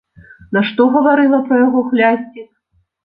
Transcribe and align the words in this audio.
Нашто 0.57 0.87
гаварыла 0.95 1.39
пра 1.49 1.59
яго 1.67 1.79
хлясцік! 1.91 2.49